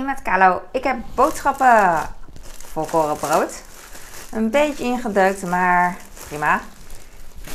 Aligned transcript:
Met 0.00 0.22
Kalo, 0.22 0.62
ik 0.70 0.84
heb 0.84 0.96
boodschappen. 1.14 2.00
Volkoren 2.72 3.16
brood. 3.16 3.52
Een 4.30 4.50
beetje 4.50 4.84
ingedeukt, 4.84 5.42
maar 5.42 5.96
prima. 6.26 6.60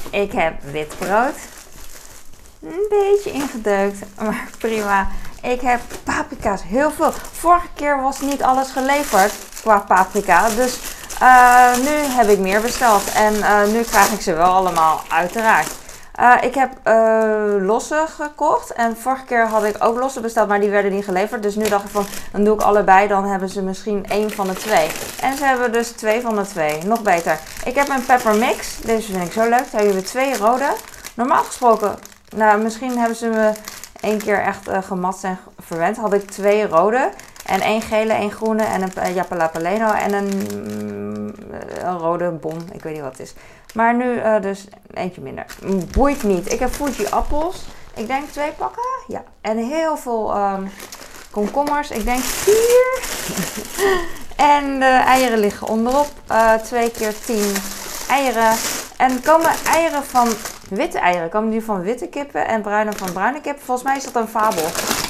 Ik 0.10 0.32
heb 0.32 0.54
wit 0.63 0.96
brood. 0.97 1.36
Een 2.62 2.86
beetje 2.89 3.31
ingedeukt, 3.31 3.97
maar 4.21 4.50
prima. 4.58 5.08
Ik 5.42 5.62
heb 5.62 5.79
paprika's, 6.04 6.63
heel 6.63 6.92
veel. 6.92 7.12
Vorige 7.31 7.68
keer 7.73 8.02
was 8.02 8.21
niet 8.21 8.44
alles 8.44 8.72
geleverd 8.72 9.34
qua 9.62 9.80
paprika. 9.80 10.50
Dus 10.50 10.80
uh, 11.22 11.78
nu 11.78 11.96
heb 12.16 12.28
ik 12.28 12.40
meer 12.40 12.62
besteld. 12.62 13.12
En 13.12 13.34
uh, 13.34 13.66
nu 13.66 13.84
krijg 13.84 14.12
ik 14.12 14.22
ze 14.22 14.34
wel 14.34 14.54
allemaal, 14.54 15.02
uiteraard. 15.10 15.68
Uh, 16.20 16.34
ik 16.41 16.55
heb 16.55 16.71
losse 17.61 18.05
gekocht. 18.07 18.73
En 18.73 18.97
vorige 18.97 19.25
keer 19.25 19.47
had 19.47 19.63
ik 19.63 19.75
ook 19.79 19.99
losse 19.99 20.20
besteld, 20.20 20.47
maar 20.47 20.59
die 20.59 20.70
werden 20.70 20.91
niet 20.91 21.05
geleverd. 21.05 21.43
Dus 21.43 21.55
nu 21.55 21.70
dacht 21.70 21.84
ik 21.84 21.89
van, 21.89 22.05
dan 22.31 22.43
doe 22.43 22.55
ik 22.55 22.61
allebei. 22.61 23.07
Dan 23.07 23.25
hebben 23.25 23.49
ze 23.49 23.61
misschien 23.61 24.05
één 24.09 24.31
van 24.31 24.48
de 24.48 24.53
twee. 24.53 24.88
En 25.22 25.38
ze 25.38 25.44
hebben 25.44 25.72
dus 25.72 25.89
twee 25.89 26.22
van 26.22 26.35
de 26.35 26.41
twee. 26.41 26.84
Nog 26.84 27.02
beter. 27.02 27.39
Ik 27.66 27.75
heb 27.75 27.89
een 27.89 28.05
pepper 28.05 28.35
mix. 28.35 28.77
Deze 28.81 29.11
vind 29.11 29.25
ik 29.25 29.31
zo 29.31 29.41
leuk. 29.41 29.72
Daar 29.72 29.81
hebben 29.81 29.95
we 29.95 30.03
twee 30.03 30.38
rode. 30.38 30.70
Normaal 31.13 31.44
gesproken, 31.44 31.95
nou 32.36 32.61
misschien 32.61 32.97
hebben 32.97 33.17
ze 33.17 33.27
me 33.27 33.52
één 33.99 34.17
keer 34.17 34.41
echt 34.41 34.67
uh, 34.67 34.77
gemat 34.81 35.20
en 35.23 35.39
verwend. 35.59 35.97
Had 35.97 36.13
ik 36.13 36.31
twee 36.31 36.67
rode. 36.67 37.09
En 37.48 37.62
één 37.62 37.82
gele, 37.82 38.14
één 38.14 38.32
groene 38.32 38.64
en 38.64 38.82
een 38.82 39.14
Japalapaleno 39.14 39.92
en 39.92 40.14
een, 40.14 40.28
mm, 40.54 41.34
een, 41.84 41.98
rode 41.98 42.32
bon. 42.32 42.70
Ik 42.73 42.84
weet 42.84 42.94
niet 42.94 43.02
wat 43.02 43.12
het 43.12 43.20
is. 43.20 43.34
Maar 43.73 43.96
nu 43.96 44.14
uh, 44.16 44.42
dus 44.42 44.68
eentje 44.94 45.22
minder. 45.22 45.46
Boeit 45.92 46.23
niet. 46.23 46.54
Ik 46.54 46.60
heb 46.60 46.70
Fuji 46.70 47.08
appels. 47.10 47.66
Ik 47.96 48.08
denk 48.08 48.30
twee 48.30 48.52
pakken. 48.52 48.84
Ja. 49.08 49.23
En 49.42 49.58
heel 49.58 49.98
veel 49.98 50.38
um, 50.38 50.72
komkommers. 51.32 51.90
Ik 51.90 52.04
denk 52.04 52.23
vier. 52.23 53.00
en 54.56 54.80
de 54.80 55.02
eieren 55.06 55.40
liggen 55.40 55.68
onderop. 55.68 56.08
Uh, 56.32 56.54
twee 56.54 56.92
keer 56.92 57.14
tien 57.26 57.56
eieren. 58.09 58.56
En 58.98 59.22
komen 59.22 59.52
eieren 59.66 60.04
van 60.04 60.28
witte 60.70 61.00
eieren. 61.00 61.30
Komen 61.30 61.50
die 61.50 61.64
van 61.64 61.82
witte 61.82 62.08
kippen 62.08 62.48
en 62.48 62.61
bruine 62.61 62.94
van 62.94 63.14
bruine 63.14 63.42
kippen? 63.42 63.64
Volgens 63.66 63.88
mij 63.88 63.98
is 63.98 64.04
dat 64.04 64.16
een 64.16 64.28
fabel. 64.28 64.66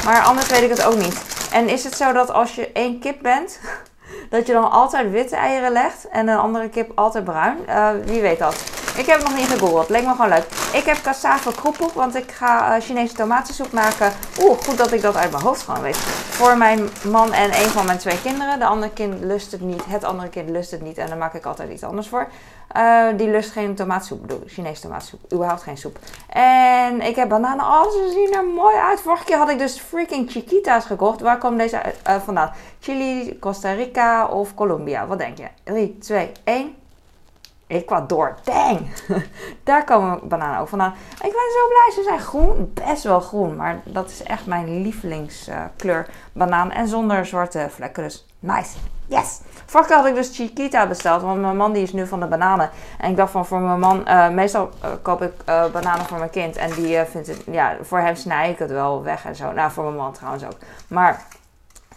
Maar 0.06 0.22
anders 0.22 0.48
weet 0.48 0.62
ik 0.62 0.70
het 0.70 0.84
ook 0.84 0.98
niet. 0.98 1.37
En 1.52 1.70
is 1.70 1.84
het 1.84 1.96
zo 1.96 2.12
dat 2.12 2.32
als 2.32 2.56
je 2.56 2.72
één 2.72 3.00
kip 3.00 3.22
bent, 3.22 3.60
dat 4.30 4.48
je 4.48 4.54
dan 4.54 4.72
altijd 4.72 5.12
witte 5.12 5.36
eieren 5.36 5.72
legt 5.72 6.08
en 6.08 6.28
een 6.28 6.38
andere 6.38 6.70
kip 6.70 6.92
altijd 6.96 7.24
bruin? 7.24 7.58
Uh, 7.70 7.90
wie 8.06 8.22
weet 8.22 8.40
dat? 8.40 8.77
Ik 8.98 9.06
heb 9.06 9.22
nog 9.22 9.36
niet 9.36 9.48
gegoogeld. 9.48 9.90
Leek 9.90 10.04
me 10.04 10.12
gewoon 10.12 10.30
leuk. 10.30 10.46
Ik 10.74 10.84
heb 10.84 10.98
cassave 11.02 11.52
kroephoek, 11.52 11.92
want 11.92 12.16
ik 12.16 12.32
ga 12.32 12.76
uh, 12.76 12.82
Chinese 12.82 13.14
tomatensoep 13.14 13.72
maken. 13.72 14.12
Oeh, 14.42 14.58
goed 14.58 14.78
dat 14.78 14.92
ik 14.92 15.02
dat 15.02 15.16
uit 15.16 15.32
mijn 15.32 15.44
hoofd 15.44 15.62
gewoon 15.62 15.82
weet. 15.82 15.98
Voor 15.98 16.58
mijn 16.58 16.90
man 17.10 17.34
en 17.34 17.50
een 17.50 17.70
van 17.70 17.86
mijn 17.86 17.98
twee 17.98 18.22
kinderen. 18.22 18.60
De 18.60 18.66
andere 18.66 18.94
kind 18.94 19.20
lust 19.20 19.52
het 19.52 19.62
niet. 19.62 19.86
Het 19.86 20.04
andere 20.04 20.30
kind 20.30 20.50
lust 20.50 20.72
het 20.72 20.82
niet. 20.82 20.98
En 20.98 21.08
daar 21.08 21.18
maak 21.18 21.34
ik 21.34 21.46
altijd 21.46 21.72
iets 21.72 21.84
anders 21.84 22.08
voor. 22.08 22.28
Uh, 22.78 23.08
die 23.18 23.30
lust 23.30 23.52
geen 23.52 23.76
tomaatsoep, 23.76 24.22
bedoel. 24.22 24.44
Chinese 24.46 24.82
tomaatsoep. 24.82 25.20
Überhaupt 25.34 25.64
geen 25.64 25.78
soep. 25.78 26.00
En 26.30 27.02
ik 27.02 27.16
heb 27.16 27.30
bananen. 27.30 27.66
Oh, 27.66 27.92
ze 27.92 28.10
zien 28.14 28.34
er 28.34 28.46
mooi 28.46 28.76
uit. 28.76 29.02
Vorige 29.02 29.24
keer 29.24 29.38
had 29.38 29.50
ik 29.50 29.58
dus 29.58 29.80
freaking 29.80 30.32
chiquitas 30.32 30.86
gekocht. 30.86 31.22
Waar 31.22 31.38
komt 31.38 31.58
deze 31.58 31.82
uh, 32.08 32.16
vandaan? 32.16 32.52
Chili, 32.80 33.40
Costa 33.40 33.72
Rica 33.72 34.28
of 34.28 34.54
Colombia? 34.54 35.08
Wat 35.08 35.18
denk 35.18 35.38
je? 35.38 35.48
3, 35.64 35.98
2, 35.98 36.32
1. 36.44 36.76
Ecuador. 37.68 38.36
Dang! 38.44 38.90
Daar 39.64 39.84
komen 39.84 40.28
bananen 40.28 40.60
ook 40.60 40.68
vandaan. 40.68 40.94
Ik 41.12 41.20
ben 41.20 41.32
zo 41.32 41.68
blij. 41.68 41.92
Ze 41.94 42.04
zijn 42.04 42.20
groen. 42.20 42.72
Best 42.74 43.04
wel 43.04 43.20
groen. 43.20 43.56
Maar 43.56 43.82
dat 43.86 44.10
is 44.10 44.24
echt 44.24 44.46
mijn 44.46 44.82
lievelingskleur. 44.82 46.10
Banaan. 46.32 46.72
En 46.72 46.88
zonder 46.88 47.26
zwarte 47.26 47.68
vlekken. 47.70 48.04
Dus 48.04 48.26
nice. 48.40 48.78
Yes! 49.10 49.42
Vorige 49.66 49.94
had 49.94 50.06
ik 50.06 50.16
dus 50.16 50.36
Chiquita 50.36 50.88
besteld, 50.88 51.22
want 51.22 51.42
mijn 51.42 51.58
man 51.58 51.74
die 51.74 51.84
is 51.84 51.94
nu 51.94 52.08
van 52.08 52.20
de 52.20 52.26
bananen. 52.26 52.70
En 52.98 53.10
ik 53.10 53.18
dacht 53.18 53.32
van 53.32 53.46
voor 53.46 53.60
mijn 53.60 53.80
man, 53.80 54.04
uh, 54.08 54.30
meestal 54.30 54.70
uh, 54.84 54.90
koop 55.02 55.22
ik 55.22 55.34
uh, 55.50 55.66
bananen 55.72 56.06
voor 56.06 56.18
mijn 56.18 56.30
kind. 56.30 56.56
En 56.56 56.74
die 56.74 57.04
vindt 57.06 57.28
het, 57.28 57.44
ja, 57.52 57.78
voor 57.82 58.00
hem 58.00 58.16
snij 58.16 58.50
ik 58.50 58.60
het 58.60 58.72
wel 58.72 59.04
weg 59.04 59.26
en 59.26 59.36
zo. 59.36 59.52
Nou, 59.52 59.72
voor 59.72 59.84
mijn 59.84 59.96
man 59.96 60.14
trouwens 60.14 60.46
ook. 60.46 60.58
Maar 60.88 61.26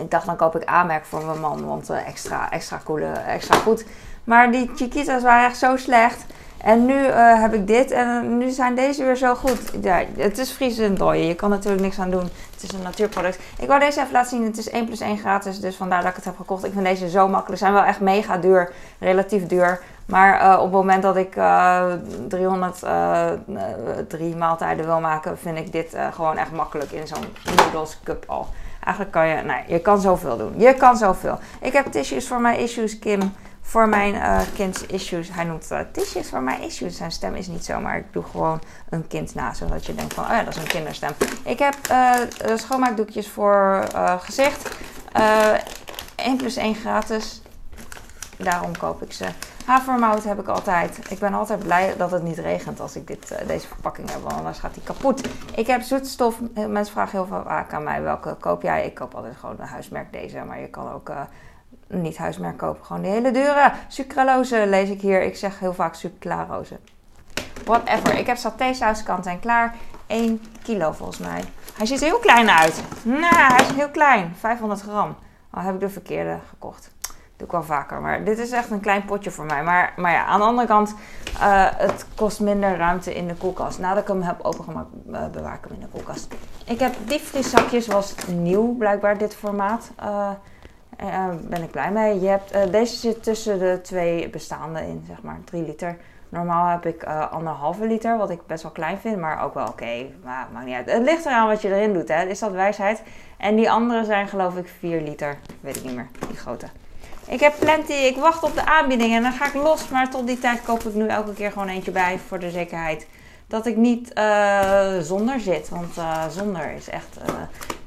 ik 0.00 0.10
dacht 0.10 0.26
dan 0.26 0.36
koop 0.36 0.56
ik 0.56 0.64
aanmerk 0.64 1.04
voor 1.04 1.24
mijn 1.24 1.40
man, 1.40 1.66
want 1.66 1.90
extra, 1.90 2.50
extra, 2.50 2.80
coole, 2.84 3.06
extra 3.06 3.56
goed. 3.56 3.84
Maar 4.24 4.52
die 4.52 4.70
Chiquitas 4.74 5.22
waren 5.22 5.46
echt 5.46 5.58
zo 5.58 5.76
slecht. 5.76 6.24
En 6.62 6.86
nu 6.86 6.94
uh, 6.94 7.40
heb 7.40 7.54
ik 7.54 7.66
dit 7.66 7.90
en 7.90 8.38
nu 8.38 8.50
zijn 8.50 8.74
deze 8.74 9.04
weer 9.04 9.16
zo 9.16 9.34
goed. 9.34 9.72
Ja, 9.82 10.02
het 10.16 10.38
is 10.38 10.52
vriezend 10.52 10.98
dooien. 10.98 11.26
Je 11.26 11.34
kan 11.34 11.50
natuurlijk 11.50 11.82
niks 11.82 11.98
aan 11.98 12.10
doen. 12.10 12.28
Het 12.52 12.62
is 12.62 12.72
een 12.72 12.82
natuurproduct. 12.82 13.38
Ik 13.58 13.68
wou 13.68 13.80
deze 13.80 14.00
even 14.00 14.12
laten 14.12 14.30
zien. 14.30 14.44
Het 14.44 14.58
is 14.58 14.70
1 14.70 14.86
plus 14.86 15.00
1 15.00 15.18
gratis. 15.18 15.60
Dus 15.60 15.76
vandaar 15.76 16.00
dat 16.00 16.10
ik 16.10 16.16
het 16.16 16.24
heb 16.24 16.36
gekocht. 16.36 16.64
Ik 16.64 16.72
vind 16.72 16.84
deze 16.84 17.10
zo 17.10 17.28
makkelijk. 17.28 17.58
Ze 17.58 17.64
zijn 17.64 17.72
wel 17.72 17.84
echt 17.84 18.00
mega 18.00 18.36
duur. 18.36 18.72
Relatief 18.98 19.46
duur. 19.46 19.80
Maar 20.06 20.58
op 20.58 20.62
het 20.62 20.72
moment 20.72 21.02
dat 21.02 21.16
ik 21.16 21.36
uh, 21.36 21.84
303 22.28 24.36
maaltijden 24.36 24.86
wil 24.86 25.00
maken, 25.00 25.38
vind 25.38 25.58
ik 25.58 25.72
dit 25.72 25.96
gewoon 26.12 26.36
echt 26.36 26.52
makkelijk 26.52 26.90
in 26.90 27.06
zo'n 27.06 27.36
noodles 27.56 27.98
cup 28.04 28.24
al. 28.26 28.48
Eigenlijk 28.80 29.14
kan 29.14 29.28
je, 29.28 29.42
nee, 29.42 29.62
je 29.66 29.80
kan 29.80 30.00
zoveel 30.00 30.36
doen. 30.36 30.60
Je 30.60 30.74
kan 30.74 30.96
zoveel. 30.96 31.38
Ik 31.60 31.72
heb 31.72 31.86
tissues 31.86 32.28
voor 32.28 32.40
mijn 32.40 32.58
issues, 32.58 32.98
Kim 32.98 33.32
voor 33.62 33.88
mijn 33.88 34.14
uh, 34.14 34.40
kind's 34.54 34.82
issues. 34.86 35.28
Hij 35.32 35.44
noemt 35.44 35.68
het 35.68 35.86
uh, 35.86 35.92
tissues 35.92 36.28
voor 36.28 36.42
mijn 36.42 36.62
issues. 36.62 36.96
Zijn 36.96 37.10
stem 37.10 37.34
is 37.34 37.46
niet 37.46 37.64
zo, 37.64 37.80
maar 37.80 37.96
ik 37.96 38.12
doe 38.12 38.22
gewoon 38.22 38.60
een 38.88 39.06
kind 39.06 39.34
na. 39.34 39.54
Zodat 39.54 39.86
je 39.86 39.94
denkt 39.94 40.14
van, 40.14 40.24
oh 40.24 40.30
ja, 40.30 40.42
dat 40.42 40.54
is 40.54 40.62
een 40.62 40.68
kinderstem. 40.68 41.10
Ik 41.44 41.58
heb 41.58 41.74
uh, 41.90 42.14
schoonmaakdoekjes 42.56 43.28
voor 43.28 43.84
gezicht. 44.18 44.76
1 46.14 46.36
plus 46.36 46.56
1 46.56 46.74
gratis. 46.74 47.42
Daarom 48.36 48.76
koop 48.76 49.02
ik 49.02 49.12
ze. 49.12 49.26
Havermout 49.70 50.24
heb 50.24 50.40
ik 50.40 50.48
altijd. 50.48 51.10
Ik 51.10 51.18
ben 51.18 51.34
altijd 51.34 51.58
blij 51.58 51.94
dat 51.96 52.10
het 52.10 52.22
niet 52.22 52.38
regent 52.38 52.80
als 52.80 52.96
ik 52.96 53.06
dit, 53.06 53.34
deze 53.46 53.66
verpakking 53.66 54.10
heb, 54.10 54.22
want 54.22 54.34
anders 54.34 54.58
gaat 54.58 54.74
die 54.74 54.82
kapot. 54.82 55.28
Ik 55.54 55.66
heb 55.66 55.82
zoetstof. 55.82 56.40
Mensen 56.54 56.92
vragen 56.94 57.18
heel 57.18 57.42
vaak 57.44 57.72
aan 57.72 57.82
mij 57.82 58.02
welke 58.02 58.34
koop 58.34 58.62
jij. 58.62 58.86
Ik 58.86 58.94
koop 58.94 59.14
altijd 59.14 59.36
gewoon 59.36 59.56
een 59.58 59.66
huismerk 59.66 60.12
deze, 60.12 60.38
maar 60.38 60.60
je 60.60 60.68
kan 60.68 60.92
ook 60.92 61.12
niet 61.86 62.16
huismerk 62.16 62.56
kopen. 62.56 62.84
Gewoon 62.84 63.02
de 63.02 63.08
hele 63.08 63.30
dure 63.30 63.72
sucralose 63.88 64.66
lees 64.66 64.88
ik 64.88 65.00
hier. 65.00 65.22
Ik 65.22 65.36
zeg 65.36 65.58
heel 65.58 65.74
vaak 65.74 65.94
sucralose. 65.94 66.78
Whatever. 67.64 68.18
Ik 68.18 68.26
heb 68.26 68.36
satésaus 68.36 69.02
kant 69.02 69.26
en 69.26 69.40
klaar. 69.40 69.74
1 70.06 70.42
kilo 70.62 70.92
volgens 70.92 71.18
mij. 71.18 71.44
Hij 71.76 71.86
ziet 71.86 72.00
er 72.00 72.06
heel 72.06 72.18
klein 72.18 72.50
uit. 72.50 72.82
Nou, 73.02 73.52
hij 73.52 73.66
is 73.66 73.72
heel 73.72 73.90
klein. 73.90 74.34
500 74.38 74.80
gram. 74.80 75.16
Oh, 75.54 75.64
heb 75.64 75.74
ik 75.74 75.80
de 75.80 75.88
verkeerde 75.88 76.38
gekocht. 76.48 76.90
Doe 77.40 77.48
ik 77.48 77.54
wel 77.54 77.76
vaker. 77.76 78.00
Maar 78.00 78.24
dit 78.24 78.38
is 78.38 78.50
echt 78.50 78.70
een 78.70 78.80
klein 78.80 79.04
potje 79.04 79.30
voor 79.30 79.44
mij. 79.44 79.62
Maar, 79.62 79.92
maar 79.96 80.12
ja, 80.12 80.24
aan 80.24 80.38
de 80.38 80.46
andere 80.46 80.66
kant, 80.66 80.94
uh, 81.34 81.66
het 81.76 82.06
kost 82.14 82.40
minder 82.40 82.76
ruimte 82.76 83.14
in 83.14 83.28
de 83.28 83.34
koelkast. 83.34 83.78
Nadat 83.78 84.02
ik 84.02 84.08
hem 84.08 84.22
heb 84.22 84.40
opengemaakt, 84.42 84.88
uh, 85.10 85.26
bewaar 85.26 85.54
ik 85.54 85.64
hem 85.64 85.72
in 85.74 85.80
de 85.80 85.86
koelkast. 85.86 86.34
Ik 86.66 86.78
heb 86.78 86.94
diepvrieszakjes, 87.04 87.86
was 87.86 88.14
nieuw 88.26 88.74
blijkbaar 88.76 89.18
dit 89.18 89.34
formaat. 89.34 89.90
Uh, 90.02 90.30
ben 91.48 91.62
ik 91.62 91.70
blij 91.70 91.90
mee. 91.90 92.20
Je 92.20 92.28
hebt, 92.28 92.72
deze 92.72 92.96
zit 92.96 93.22
tussen 93.22 93.58
de 93.58 93.80
twee 93.82 94.30
bestaande 94.30 94.80
in, 94.80 95.04
zeg 95.06 95.22
maar, 95.22 95.38
3 95.44 95.64
liter. 95.64 95.96
Normaal 96.28 96.66
heb 96.66 96.86
ik 96.86 97.04
anderhalve 97.30 97.86
liter, 97.86 98.16
wat 98.16 98.30
ik 98.30 98.46
best 98.46 98.62
wel 98.62 98.72
klein 98.72 98.98
vind, 98.98 99.16
maar 99.16 99.44
ook 99.44 99.54
wel 99.54 99.66
oké. 99.66 99.72
Okay, 99.72 100.14
maar 100.24 100.48
maakt 100.52 100.66
niet 100.66 100.74
uit. 100.74 100.90
Het 100.90 101.02
ligt 101.02 101.26
eraan 101.26 101.46
wat 101.46 101.62
je 101.62 101.74
erin 101.74 101.92
doet, 101.92 102.08
hè. 102.08 102.24
Is 102.24 102.38
dat 102.38 102.52
wijsheid? 102.52 103.02
En 103.36 103.56
die 103.56 103.70
andere 103.70 104.04
zijn 104.04 104.28
geloof 104.28 104.56
ik 104.56 104.68
4 104.78 105.00
liter. 105.00 105.38
Weet 105.60 105.76
ik 105.76 105.84
niet 105.84 105.94
meer, 105.94 106.08
die 106.28 106.36
grote. 106.36 106.66
Ik 107.30 107.40
heb 107.40 107.54
plenty, 107.58 107.92
ik 107.92 108.16
wacht 108.16 108.42
op 108.42 108.54
de 108.54 108.64
aanbieding 108.64 109.14
en 109.14 109.22
dan 109.22 109.32
ga 109.32 109.46
ik 109.46 109.54
los. 109.54 109.88
Maar 109.88 110.10
tot 110.10 110.26
die 110.26 110.38
tijd 110.38 110.62
koop 110.62 110.82
ik 110.82 110.94
nu 110.94 111.06
elke 111.06 111.32
keer 111.32 111.52
gewoon 111.52 111.68
eentje 111.68 111.90
bij 111.90 112.18
voor 112.26 112.38
de 112.38 112.50
zekerheid. 112.50 113.06
Dat 113.46 113.66
ik 113.66 113.76
niet 113.76 114.10
uh, 114.18 114.98
zonder 114.98 115.40
zit, 115.40 115.68
want 115.68 115.96
uh, 115.96 116.28
zonder 116.28 116.70
is 116.70 116.88
echt 116.88 117.18
uh, 117.28 117.34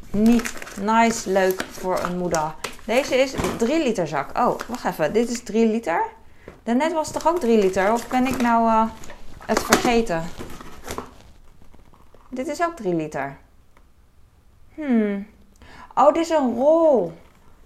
niet 0.09 0.53
nice, 0.81 1.29
leuk 1.29 1.65
voor 1.71 1.99
een 1.99 2.17
moeder. 2.17 2.55
Deze 2.85 3.15
is 3.15 3.33
3 3.57 3.83
liter 3.83 4.07
zak. 4.07 4.37
Oh, 4.37 4.59
wacht 4.67 4.85
even. 4.85 5.13
Dit 5.13 5.29
is 5.29 5.43
3 5.43 5.67
liter. 5.67 6.03
Daarnet 6.63 6.93
was 6.93 7.07
het 7.07 7.21
toch 7.21 7.33
ook 7.33 7.39
3 7.39 7.57
liter? 7.57 7.91
Of 7.91 8.07
ben 8.07 8.27
ik 8.27 8.41
nou 8.41 8.87
het 9.45 9.63
vergeten? 9.63 10.23
Dit 12.29 12.47
is 12.47 12.63
ook 12.63 12.75
3 12.75 12.95
liter. 12.95 13.37
Hmm. 14.75 15.27
Oh, 15.95 16.13
dit 16.13 16.23
is 16.23 16.29
een 16.29 16.55
rol. 16.55 17.13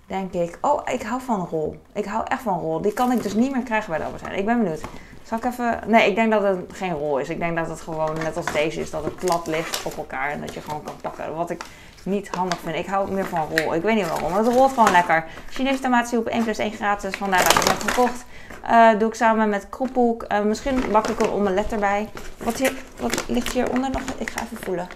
Denk 0.07 0.33
ik. 0.33 0.57
Oh, 0.61 0.81
ik 0.85 1.01
hou 1.01 1.21
van 1.21 1.47
rol. 1.51 1.75
Ik 1.93 2.05
hou 2.05 2.25
echt 2.27 2.41
van 2.41 2.59
rol. 2.59 2.81
Die 2.81 2.93
kan 2.93 3.11
ik 3.11 3.23
dus 3.23 3.33
niet 3.33 3.51
meer 3.51 3.63
krijgen 3.63 3.89
bij 3.89 3.99
de 3.99 4.05
Albert. 4.05 4.37
Ik 4.37 4.45
ben 4.45 4.57
benieuwd. 4.57 4.81
Zal 5.23 5.37
ik 5.37 5.43
even... 5.43 5.79
Nee, 5.87 6.09
ik 6.09 6.15
denk 6.15 6.31
dat 6.31 6.43
het 6.43 6.59
geen 6.73 6.93
rol 6.93 7.19
is. 7.19 7.29
Ik 7.29 7.39
denk 7.39 7.57
dat 7.57 7.69
het 7.69 7.81
gewoon 7.81 8.13
net 8.23 8.37
als 8.37 8.45
deze 8.45 8.79
is. 8.79 8.89
Dat 8.89 9.03
het 9.03 9.15
plat 9.15 9.47
ligt 9.47 9.85
op 9.85 9.97
elkaar. 9.97 10.31
En 10.31 10.41
dat 10.41 10.53
je 10.53 10.61
gewoon 10.61 10.83
kan 10.83 10.93
pakken. 11.01 11.35
Wat 11.35 11.49
ik 11.49 11.63
niet 12.03 12.29
handig 12.29 12.59
vind. 12.59 12.75
Ik 12.75 12.85
hou 12.85 13.11
meer 13.11 13.25
van 13.25 13.47
rol. 13.55 13.73
Ik 13.73 13.81
weet 13.81 13.95
niet 13.95 14.09
waarom. 14.09 14.33
Het 14.33 14.47
rolt 14.47 14.73
gewoon 14.73 14.91
lekker. 14.91 15.25
Chinese 15.49 15.79
tomaatsoep 15.79 16.27
1 16.27 16.43
plus 16.43 16.57
1 16.57 16.71
gratis. 16.71 17.15
Vandaar 17.15 17.43
dat 17.43 17.53
ik 17.53 17.69
het 17.69 17.83
gekocht. 17.83 18.25
Uh, 18.69 18.99
doe 18.99 19.07
ik 19.07 19.15
samen 19.15 19.49
met 19.49 19.69
kroephoek. 19.69 20.25
Uh, 20.31 20.41
misschien 20.41 20.83
bak 20.91 21.07
ik 21.07 21.19
een 21.19 21.31
omelet 21.31 21.71
erbij. 21.71 22.09
Wat, 22.43 22.57
hier, 22.57 22.73
wat 22.99 23.23
ligt 23.27 23.53
hieronder 23.53 23.89
nog? 23.89 24.01
Ik 24.17 24.29
ga 24.29 24.41
even 24.43 24.57
voelen. 24.57 24.87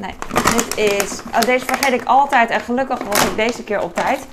Nee, 0.00 0.14
dit 0.30 0.76
is... 0.76 1.22
Oh, 1.34 1.40
deze 1.40 1.64
vergeet 1.64 1.92
ik 2.00 2.04
altijd 2.04 2.50
en 2.50 2.60
gelukkig 2.60 3.02
was 3.02 3.24
ik 3.24 3.36
deze 3.36 3.64
keer 3.64 3.82
op 3.82 3.94
tijd. 3.94 4.26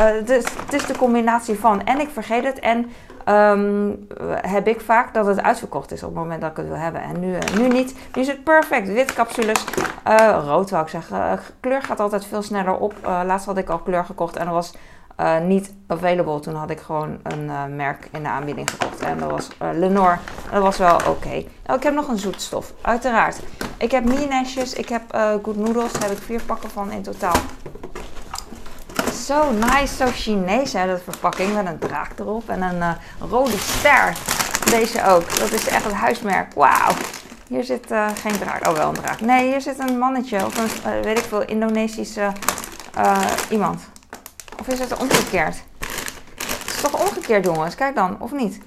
Uh, 0.00 0.26
dus 0.26 0.44
het 0.64 0.72
is 0.72 0.86
de 0.86 0.96
combinatie 0.96 1.58
van 1.58 1.84
en 1.84 2.00
ik 2.00 2.08
vergeet 2.12 2.44
het 2.44 2.58
en 2.58 2.90
um, 3.28 4.06
heb 4.40 4.66
ik 4.66 4.80
vaak 4.80 5.14
dat 5.14 5.26
het 5.26 5.42
uitverkocht 5.42 5.92
is 5.92 6.02
op 6.02 6.08
het 6.08 6.18
moment 6.18 6.40
dat 6.40 6.50
ik 6.50 6.56
het 6.56 6.66
wil 6.66 6.76
hebben. 6.76 7.02
En 7.02 7.20
nu, 7.20 7.32
uh, 7.32 7.38
nu 7.58 7.68
niet. 7.68 7.94
Nu 8.14 8.22
is 8.22 8.28
het 8.28 8.44
perfect. 8.44 8.92
Wit 8.92 9.12
capsules. 9.12 9.64
Uh, 10.08 10.38
rood 10.46 10.70
wou 10.70 10.82
ik 10.82 10.88
zeggen. 10.88 11.40
kleur 11.60 11.82
gaat 11.82 12.00
altijd 12.00 12.24
veel 12.24 12.42
sneller 12.42 12.76
op. 12.76 12.94
laatst 13.02 13.46
had 13.46 13.58
ik 13.58 13.68
al 13.68 13.78
kleur 13.78 14.04
gekocht 14.04 14.36
en 14.36 14.44
dat 14.44 14.54
was 14.54 14.74
niet 15.46 15.72
available. 15.86 16.40
Toen 16.40 16.54
had 16.54 16.70
ik 16.70 16.80
gewoon 16.80 17.18
een 17.22 17.76
merk 17.76 18.08
in 18.12 18.22
de 18.22 18.28
aanbieding 18.28 18.70
gekocht. 18.70 19.00
En 19.00 19.18
dat 19.18 19.30
was 19.30 19.48
Lenore. 19.58 20.18
Dat 20.52 20.62
was 20.62 20.76
wel 20.76 20.96
oké. 20.96 21.44
Oh, 21.66 21.76
ik 21.76 21.82
heb 21.82 21.94
nog 21.94 22.08
een 22.08 22.18
zoetstof. 22.18 22.72
Uiteraard. 22.80 23.40
Ik 23.76 23.90
heb 23.90 24.04
mini-nestjes. 24.04 24.72
Ik 24.72 24.88
heb 24.88 25.02
Good 25.42 25.56
Noodles. 25.56 25.92
Daar 25.92 26.08
heb 26.08 26.18
ik 26.18 26.24
vier 26.24 26.42
pakken 26.42 26.70
van 26.70 26.90
in 26.90 27.02
totaal 27.02 27.36
zo 29.26 29.52
nice, 29.52 29.94
zo 29.96 30.06
Chinees 30.06 30.72
hè, 30.72 30.86
dat 30.86 31.00
verpakking 31.02 31.54
met 31.54 31.66
een 31.66 31.78
draak 31.78 32.18
erop 32.18 32.48
en 32.48 32.62
een 32.62 32.76
uh, 32.76 32.90
rode 33.30 33.58
ster. 33.58 34.16
Deze 34.70 35.04
ook, 35.04 35.38
dat 35.38 35.52
is 35.52 35.68
echt 35.68 35.84
het 35.84 35.92
huismerk. 35.92 36.54
Wauw. 36.54 36.92
Hier 37.48 37.64
zit 37.64 37.90
uh, 37.90 38.06
geen 38.20 38.38
draak, 38.38 38.66
oh 38.66 38.74
wel 38.74 38.88
een 38.88 38.94
draak. 38.94 39.20
Nee, 39.20 39.48
hier 39.48 39.60
zit 39.60 39.78
een 39.78 39.98
mannetje 39.98 40.44
of 40.44 40.58
een, 40.58 40.92
uh, 40.92 41.04
weet 41.04 41.18
ik 41.18 41.24
veel, 41.24 41.42
Indonesische 41.42 42.32
iemand. 43.50 43.88
Of 44.60 44.68
is 44.68 44.78
het 44.78 44.96
omgekeerd? 44.96 45.62
Het 46.38 46.74
is 46.74 46.80
toch 46.80 47.00
omgekeerd 47.00 47.44
jongens, 47.44 47.74
kijk 47.74 47.94
dan, 47.94 48.16
of 48.20 48.32
niet? 48.32 48.60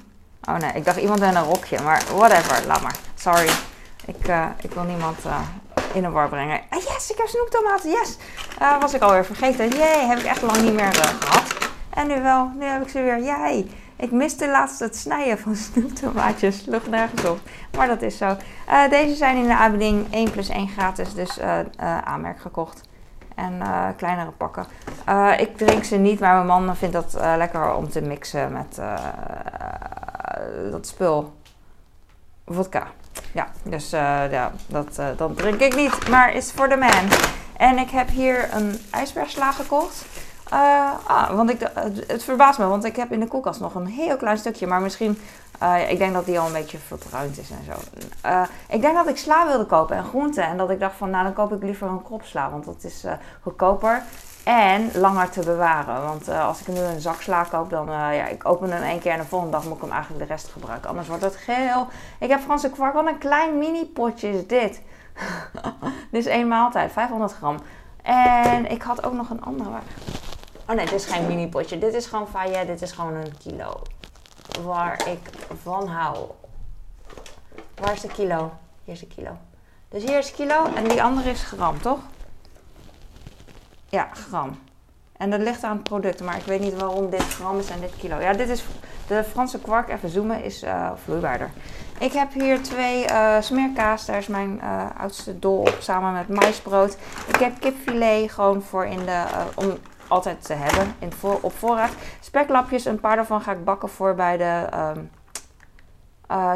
Oh 0.50 0.56
nee, 0.56 0.72
ik 0.74 0.86
dacht 0.86 0.98
iemand 0.98 1.22
in 1.22 1.36
een 1.36 1.44
rokje, 1.44 1.82
maar 1.82 2.04
whatever, 2.16 2.68
laat 2.68 2.82
maar. 2.82 2.96
Sorry, 3.16 3.50
ik, 4.06 4.32
ik 4.62 4.72
wil 4.72 4.84
niemand 4.84 5.18
in 5.94 6.04
een 6.04 6.12
war 6.12 6.30
brengen. 6.30 6.62
Ah, 6.70 6.82
yes, 6.82 7.12
ik 7.12 7.18
heb 7.18 7.28
snoeptomaten, 7.28 7.90
yes! 7.90 8.18
Uh, 8.62 8.80
was 8.80 8.94
ik 8.94 9.02
alweer 9.02 9.26
vergeten. 9.26 9.70
Jee, 9.70 10.06
heb 10.08 10.18
ik 10.18 10.26
echt 10.26 10.42
lang 10.42 10.62
niet 10.62 10.74
meer 10.74 10.94
gehad. 10.94 11.44
En 11.90 12.08
nu 12.08 12.22
wel, 12.22 12.52
nu 12.56 12.66
heb 12.66 12.82
ik 12.82 12.90
ze 12.90 13.02
weer. 13.02 13.24
Jij, 13.24 13.68
ik 13.96 14.12
miste 14.12 14.50
laatst 14.50 14.80
het 14.80 14.96
snijden 14.96 15.40
van 15.40 15.56
snoeptomaatjes. 15.72 16.66
Lucht 16.66 16.88
nergens 16.88 17.26
op. 17.26 17.40
Maar 17.78 17.88
dat 17.88 18.02
is 18.02 18.18
zo. 18.18 18.38
Deze 18.90 19.16
zijn 19.16 19.38
in 19.38 19.48
de 19.48 19.56
aanbieding 19.56 20.14
1 20.14 20.32
plus 20.32 20.50
1 20.50 20.68
gratis, 20.68 21.14
dus 21.14 21.40
aanmerk 22.04 22.40
gekocht. 22.40 22.82
En 23.40 23.62
kleinere 23.98 24.32
pakken. 24.32 24.66
ik 25.38 25.58
drink 25.58 25.84
ze 25.84 25.96
niet, 25.96 26.20
maar 26.20 26.34
mijn 26.34 26.64
man 26.64 26.76
vindt 26.76 26.94
dat 26.94 27.14
lekker 27.38 27.74
om 27.74 27.90
te 27.90 28.02
mixen 28.02 28.54
met 28.54 28.82
dat 30.72 30.88
spul. 30.88 31.34
Vodka. 32.46 32.88
Ja, 33.34 33.48
dus 33.64 33.90
ja, 33.90 34.52
dat, 34.68 35.02
dat 35.18 35.38
drink 35.38 35.60
ik 35.60 35.76
niet, 35.76 36.10
maar 36.10 36.34
is 36.34 36.52
voor 36.52 36.70
de 36.70 36.78
man. 36.78 37.10
En 37.58 37.78
ik 37.78 37.90
heb 37.90 38.10
hier 38.10 38.54
een 38.54 38.80
ijsbergsla 38.92 39.52
gekocht. 39.52 40.06
Ah, 40.50 41.30
want 41.30 41.50
ik, 41.50 41.72
het 42.08 42.24
verbaast 42.24 42.60
me, 42.60 42.66
want 42.66 42.84
ik 42.84 42.96
heb 42.96 43.12
in 43.12 43.20
de 43.20 43.28
koelkast 43.28 43.60
nog 43.60 43.76
een 43.76 43.88
heel 43.88 44.18
klein 44.18 44.38
stukje. 44.38 44.68
Maar 44.68 44.82
misschien, 44.82 45.20
ik 45.90 45.98
denk 45.98 46.14
dat 46.14 46.26
die 46.26 46.40
al 46.40 46.46
een 46.48 46.54
beetje 46.54 46.78
verbruind 46.78 47.38
is 47.38 47.50
en 47.50 47.64
zo. 47.66 48.00
ik 48.70 48.82
denk 48.82 48.96
dat 48.96 49.08
ik 49.08 49.18
sla 49.18 49.48
wilde 49.48 49.66
kopen 49.66 49.96
en 49.96 50.04
groenten. 50.04 50.44
En 50.44 50.58
dat 50.58 50.70
ik 50.70 50.80
dacht 50.80 50.96
van, 50.96 51.10
nou 51.10 51.24
dan 51.24 51.34
koop 51.34 51.54
ik 51.54 51.64
liever 51.64 51.88
een 51.88 52.04
kropsla, 52.04 52.50
want 52.50 52.66
dat 52.66 52.84
is 52.84 53.04
goedkoper. 53.42 54.04
En 54.44 54.90
langer 54.94 55.30
te 55.30 55.42
bewaren. 55.46 56.04
Want 56.04 56.30
als 56.30 56.62
ik 56.62 56.68
nu 56.68 56.80
een 56.80 57.00
zak 57.00 57.22
sla 57.22 57.44
koop, 57.44 57.70
dan 57.70 57.86
ja, 57.90 58.28
ik 58.28 58.48
open 58.48 58.72
hem 58.72 58.84
één 58.84 59.00
keer 59.00 59.12
en 59.12 59.20
de 59.20 59.26
volgende 59.26 59.54
dag 59.54 59.66
moet 59.66 59.76
ik 59.76 59.82
hem 59.82 59.92
eigenlijk 59.92 60.28
de 60.28 60.34
rest 60.34 60.48
gebruiken. 60.48 60.90
Anders 60.90 61.08
wordt 61.08 61.24
het 61.24 61.36
geel. 61.36 61.88
Ik 62.20 62.30
heb 62.30 62.40
Franse 62.40 62.70
kwark. 62.70 62.94
Wat 62.94 63.08
een 63.08 63.18
klein 63.18 63.58
mini 63.58 63.86
potje 63.86 64.30
is 64.30 64.48
dit. 64.48 64.82
dit 66.12 66.26
is 66.26 66.26
één 66.26 66.48
maaltijd, 66.48 66.92
500 66.92 67.34
gram. 67.34 67.58
En 68.02 68.72
ik 68.72 68.82
had 68.82 69.04
ook 69.06 69.14
nog 69.14 69.30
een 69.30 69.42
andere. 69.42 69.78
Oh 70.68 70.76
nee, 70.76 70.86
dit 70.86 70.94
is 70.94 71.06
geen 71.06 71.28
mini 71.28 71.48
potje. 71.48 71.78
Dit 71.78 71.94
is 71.94 72.06
gewoon 72.06 72.28
faillet. 72.28 72.68
Dit 72.68 72.82
is 72.82 72.92
gewoon 72.92 73.14
een 73.14 73.38
kilo. 73.38 73.82
Waar 74.64 75.08
ik 75.08 75.20
van 75.62 75.88
hou. 75.88 76.18
Waar 77.76 77.94
is 77.94 78.02
de 78.02 78.08
kilo? 78.08 78.52
Hier 78.84 78.94
is 78.94 79.00
de 79.00 79.08
kilo. 79.08 79.38
Dus 79.90 80.04
hier 80.04 80.18
is 80.18 80.32
kilo 80.32 80.66
en 80.76 80.88
die 80.88 81.04
andere 81.04 81.30
is 81.30 81.44
gram, 81.44 81.82
toch? 81.82 82.00
Ja, 83.90 84.08
gram. 84.14 84.60
En 85.18 85.30
dat 85.30 85.40
ligt 85.40 85.64
aan 85.64 85.76
het 85.76 85.84
product, 85.84 86.22
maar 86.22 86.38
ik 86.38 86.44
weet 86.44 86.60
niet 86.60 86.80
waarom 86.80 87.10
dit 87.10 87.24
gram 87.24 87.60
is 87.60 87.70
en 87.70 87.80
dit 87.80 87.94
kilo. 87.98 88.20
Ja, 88.20 88.34
dit 88.34 88.50
is 88.50 88.66
de 89.08 89.24
Franse 89.24 89.60
kwark, 89.60 89.90
even 89.90 90.10
zoomen, 90.10 90.44
is 90.44 90.64
uh, 90.64 90.92
vloeibaarder. 91.04 91.50
Ik 92.00 92.12
heb 92.12 92.34
hier 92.34 92.62
twee 92.62 93.10
uh, 93.10 93.42
smeerkaas, 93.42 94.06
daar 94.06 94.18
is 94.18 94.28
mijn 94.28 94.60
uh, 94.64 94.86
oudste 94.98 95.40
dol 95.40 95.60
op, 95.60 95.76
samen 95.80 96.14
met 96.14 96.28
maisbrood. 96.28 96.98
Ik 97.28 97.36
heb 97.36 97.60
kipfilet, 97.60 98.32
gewoon 98.32 98.62
voor 98.62 98.86
in 98.86 99.06
de, 99.06 99.24
om 99.56 99.78
altijd 100.10 100.46
te 100.46 100.54
hebben, 100.54 100.96
in 101.00 101.14
voor, 101.14 101.38
op 101.42 101.58
voorraad. 101.58 101.92
Speklapjes, 102.20 102.86
een 102.86 103.00
paar 103.00 103.16
daarvan 103.16 103.42
ga 103.42 103.52
ik 103.52 103.64
bakken 103.64 103.90
voor 103.90 104.16
bij 104.16 104.38
de 104.38 104.68
um, 104.96 105.10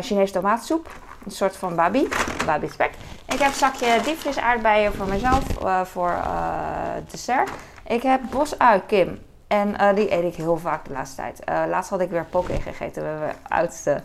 Chinese 0.02 0.34
tomaatsoep. 0.34 0.90
Een 1.26 1.32
soort 1.32 1.58
van 1.58 1.76
babi, 1.76 2.08
babi 2.46 2.70
spek. 2.70 2.92
Ik 3.26 3.40
heb 3.40 3.48
een 3.48 3.54
zakje 3.54 4.02
diepvries 4.04 4.40
aardbeien 4.40 4.94
voor 4.94 5.08
mezelf, 5.08 5.64
uh, 5.64 5.82
voor 5.82 6.10
uh, 6.10 6.90
dessert. 7.10 7.50
Ik 7.88 8.02
heb 8.02 8.22
bosui 8.30 8.82
Kim. 8.88 9.20
En 9.48 9.96
die 9.96 10.14
eet 10.14 10.24
ik 10.24 10.36
heel 10.36 10.58
vaak 10.58 10.86
de 10.86 10.94
laatste 10.94 11.16
tijd. 11.16 11.42
laatst 11.70 11.90
had 11.90 12.00
ik 12.00 12.10
weer 12.10 12.26
poke 12.26 12.62
gegeten. 12.62 13.02
We 13.02 13.08
hebben 13.08 13.36
oudste 13.48 14.02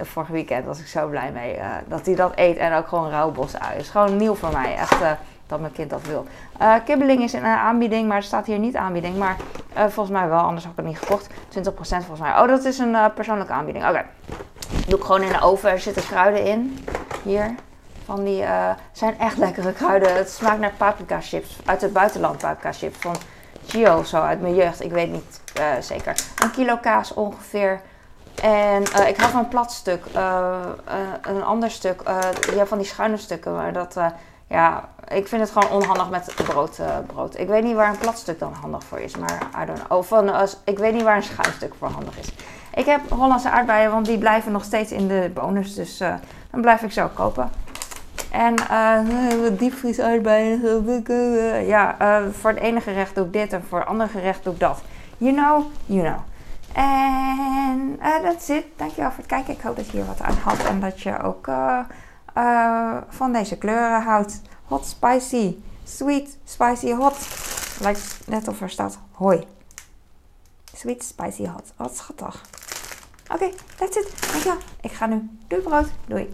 vorige 0.00 0.32
weekend. 0.32 0.64
was 0.64 0.80
ik 0.80 0.86
zo 0.86 1.08
blij 1.08 1.30
mee 1.32 1.58
dat 1.86 2.06
hij 2.06 2.14
dat 2.14 2.32
eet. 2.34 2.56
En 2.56 2.74
ook 2.74 2.88
gewoon 2.88 3.10
rauw 3.10 3.30
bosui. 3.30 3.78
Is 3.78 3.88
gewoon 3.88 4.16
nieuw 4.16 4.34
voor 4.34 4.52
mij. 4.52 4.76
Echt 4.76 5.02
dat 5.52 5.60
mijn 5.60 5.72
kind 5.72 5.90
dat 5.90 6.02
wil. 6.06 6.26
Uh, 6.62 6.74
kibbeling 6.84 7.22
is 7.22 7.32
een 7.32 7.44
aanbieding, 7.44 8.08
maar 8.08 8.16
er 8.16 8.22
staat 8.22 8.46
hier 8.46 8.58
niet 8.58 8.76
aanbieding. 8.76 9.16
Maar 9.16 9.36
uh, 9.76 9.82
volgens 9.82 10.10
mij 10.10 10.28
wel, 10.28 10.40
anders 10.40 10.64
had 10.64 10.72
ik 10.72 10.78
het 10.78 10.86
niet 10.86 10.98
gekocht. 10.98 11.26
20% 11.28 11.32
volgens 11.74 12.20
mij. 12.20 12.30
Oh, 12.30 12.48
dat 12.48 12.64
is 12.64 12.78
een 12.78 12.92
uh, 12.92 13.06
persoonlijke 13.14 13.52
aanbieding. 13.52 13.88
Oké. 13.88 14.04
Doe 14.88 14.98
ik 14.98 15.04
gewoon 15.04 15.22
in 15.22 15.32
de 15.32 15.40
oven. 15.40 15.70
Er 15.70 15.78
zitten 15.78 16.02
kruiden 16.02 16.44
in. 16.44 16.84
Hier. 17.22 17.54
Van 18.04 18.24
die 18.24 18.44
zijn 18.92 19.18
echt 19.18 19.36
lekkere 19.36 19.72
kruiden. 19.72 20.16
Het 20.16 20.30
smaakt 20.30 20.58
naar 20.58 20.72
paprika 20.76 21.20
chips. 21.20 21.58
Uit 21.64 21.80
het 21.80 21.92
buitenland 21.92 22.38
paprika 22.38 22.72
chips. 22.72 22.98
Van 22.98 23.16
Gio 23.66 24.02
zo, 24.02 24.20
uit 24.20 24.40
mijn 24.40 24.54
jeugd. 24.54 24.82
Ik 24.84 24.90
weet 24.90 25.10
niet 25.10 25.40
zeker. 25.80 26.14
Een 26.42 26.50
kilo 26.50 26.76
kaas 26.76 27.14
ongeveer. 27.14 27.80
En 28.42 28.82
ik 28.82 29.16
had 29.16 29.34
een 29.34 29.48
plat 29.48 29.72
stuk. 29.72 30.04
een 31.22 31.44
ander 31.44 31.70
stuk. 31.70 32.02
ja, 32.54 32.66
van 32.66 32.78
die 32.78 32.86
schuine 32.86 33.16
stukken. 33.16 33.54
Maar 33.54 33.72
dat 33.72 33.96
ja, 34.52 34.88
ik 35.14 35.28
vind 35.28 35.42
het 35.42 35.50
gewoon 35.50 35.82
onhandig 35.82 36.10
met 36.10 36.34
brood, 36.34 36.78
uh, 36.78 36.86
brood. 37.06 37.38
Ik 37.38 37.48
weet 37.48 37.62
niet 37.62 37.74
waar 37.74 37.88
een 37.88 37.98
plat 37.98 38.18
stuk 38.18 38.38
dan 38.38 38.52
handig 38.60 38.84
voor 38.84 38.98
is, 38.98 39.16
maar 39.16 39.38
I 39.62 39.66
don't 39.66 39.86
know. 39.86 40.02
Van, 40.02 40.28
uh, 40.28 40.42
ik 40.64 40.78
weet 40.78 40.92
niet 40.92 41.02
waar 41.02 41.16
een 41.16 41.22
schuin 41.22 41.52
stuk 41.52 41.74
voor 41.78 41.88
handig 41.88 42.18
is. 42.18 42.34
Ik 42.74 42.86
heb 42.86 43.10
Hollandse 43.10 43.50
aardbeien, 43.50 43.90
want 43.90 44.06
die 44.06 44.18
blijven 44.18 44.52
nog 44.52 44.64
steeds 44.64 44.92
in 44.92 45.08
de 45.08 45.30
bonus. 45.34 45.74
Dus 45.74 46.00
uh, 46.00 46.14
dan 46.50 46.60
blijf 46.60 46.82
ik 46.82 46.92
zo 46.92 47.08
kopen. 47.14 47.50
En 48.30 48.54
diepvries 49.58 50.00
aardbeien. 50.00 51.66
ja, 51.66 51.96
voor 52.30 52.50
het 52.50 52.58
ene 52.58 52.80
gerecht 52.80 53.14
doe 53.14 53.26
ik 53.26 53.32
dit 53.32 53.52
en 53.52 53.64
voor 53.68 53.78
het 53.78 53.88
andere 53.88 54.10
gerecht 54.10 54.44
doe 54.44 54.52
ik 54.52 54.60
dat. 54.60 54.82
You 55.16 55.34
know, 55.34 55.64
you 55.86 56.00
know. 56.00 56.18
En 56.72 57.98
dat 58.22 58.48
is. 58.48 58.62
Dankjewel 58.76 59.10
voor 59.10 59.18
het 59.18 59.26
kijken. 59.26 59.52
Ik 59.52 59.60
hoop 59.60 59.76
dat 59.76 59.86
je 59.86 59.96
hier 59.96 60.06
wat 60.06 60.20
aan 60.20 60.36
had 60.44 60.64
en 60.64 60.80
dat 60.80 61.00
je 61.00 61.22
ook 61.22 61.48
van 63.08 63.32
deze 63.32 63.58
kleuren 63.58 64.02
houdt. 64.02 64.40
Hot 64.72 64.86
spicy. 64.86 65.62
Sweet 65.84 66.36
spicy 66.44 66.92
hot. 66.92 67.16
Lijkt 67.80 68.20
net 68.26 68.48
of 68.48 68.60
er 68.60 68.70
staat 68.70 68.98
hoi. 69.12 69.44
Sweet 70.74 71.04
spicy 71.04 71.44
hot. 71.46 71.72
Wat 71.76 71.96
schattig. 71.96 72.42
Oké, 73.28 73.50
that's 73.76 73.96
it. 73.96 74.30
Dankjewel. 74.30 74.58
Ik 74.80 74.92
ga 74.92 75.06
nu. 75.06 75.30
Doei 75.48 75.62
brood. 75.62 75.86
Doei. 76.06 76.32